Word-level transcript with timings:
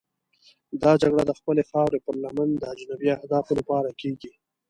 دا 0.81 0.91
جګړه 1.01 1.23
د 1.27 1.31
خپلې 1.39 1.63
خاورې 1.69 1.99
پر 2.05 2.15
لمن 2.23 2.49
د 2.57 2.63
اجنبي 2.73 3.07
اهدافو 3.17 3.51
لپاره 3.59 3.89
کېږي. 4.01 4.31